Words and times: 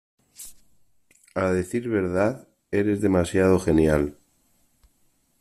A 1.35 1.51
decir 1.51 1.87
verdad, 1.87 2.47
eres 2.71 3.01
demasiado 3.01 3.59
genial. 3.59 4.17